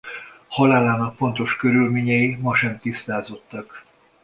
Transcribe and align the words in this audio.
Halálának 0.47 1.15
pontos 1.15 1.55
körülményei 1.55 2.35
ma 2.35 2.55
sem 2.55 2.77
tisztázottak. 2.79 3.83